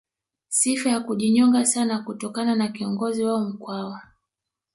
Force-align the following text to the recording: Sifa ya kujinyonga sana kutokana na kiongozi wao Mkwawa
Sifa 0.49 0.89
ya 0.89 0.99
kujinyonga 0.99 1.65
sana 1.65 1.99
kutokana 1.99 2.55
na 2.55 2.67
kiongozi 2.67 3.23
wao 3.23 3.41
Mkwawa 3.49 4.01